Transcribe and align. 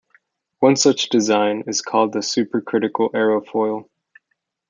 One 0.61 0.77
such 0.77 1.09
design 1.09 1.63
is 1.67 1.83
called 1.83 2.13
the 2.13 2.21
supercritical 2.21 3.11
aerofoil. 3.11 3.87